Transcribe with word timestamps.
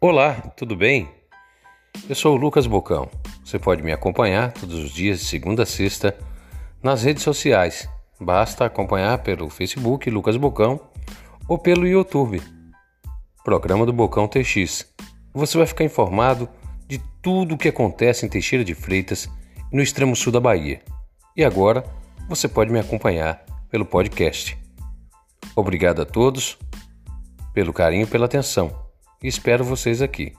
Olá, 0.00 0.34
tudo 0.56 0.76
bem? 0.76 1.08
Eu 2.08 2.14
sou 2.14 2.36
o 2.36 2.38
Lucas 2.38 2.68
Bocão. 2.68 3.10
Você 3.44 3.58
pode 3.58 3.82
me 3.82 3.90
acompanhar 3.90 4.52
todos 4.52 4.76
os 4.76 4.92
dias 4.92 5.18
de 5.18 5.24
segunda 5.24 5.64
a 5.64 5.66
sexta 5.66 6.16
nas 6.80 7.02
redes 7.02 7.24
sociais. 7.24 7.88
Basta 8.20 8.64
acompanhar 8.64 9.18
pelo 9.24 9.50
Facebook 9.50 10.08
Lucas 10.08 10.36
Bocão 10.36 10.78
ou 11.48 11.58
pelo 11.58 11.84
YouTube, 11.84 12.40
Programa 13.42 13.84
do 13.84 13.92
Bocão 13.92 14.28
TX. 14.28 14.86
Você 15.34 15.58
vai 15.58 15.66
ficar 15.66 15.82
informado 15.82 16.48
de 16.86 17.00
tudo 17.20 17.56
o 17.56 17.58
que 17.58 17.66
acontece 17.66 18.24
em 18.24 18.28
Teixeira 18.28 18.64
de 18.64 18.76
Freitas 18.76 19.28
no 19.72 19.82
extremo 19.82 20.14
sul 20.14 20.32
da 20.32 20.38
Bahia. 20.38 20.80
E 21.36 21.44
agora 21.44 21.84
você 22.28 22.46
pode 22.46 22.70
me 22.70 22.78
acompanhar 22.78 23.44
pelo 23.68 23.84
podcast. 23.84 24.56
Obrigado 25.56 26.02
a 26.02 26.06
todos 26.06 26.56
pelo 27.52 27.72
carinho 27.72 28.04
e 28.04 28.06
pela 28.06 28.26
atenção 28.26 28.86
e 29.22 29.28
espero 29.28 29.64
vocês 29.64 30.00
aqui. 30.02 30.32